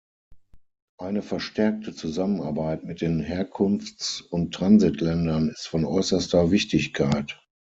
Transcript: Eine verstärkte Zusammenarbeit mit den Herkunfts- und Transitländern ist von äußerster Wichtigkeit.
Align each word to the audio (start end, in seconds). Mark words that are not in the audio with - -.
Eine 0.97 1.21
verstärkte 1.21 1.93
Zusammenarbeit 1.93 2.83
mit 2.83 3.01
den 3.01 3.19
Herkunfts- 3.19 4.21
und 4.21 4.51
Transitländern 4.51 5.49
ist 5.49 5.67
von 5.67 5.85
äußerster 5.85 6.49
Wichtigkeit. 6.49 7.39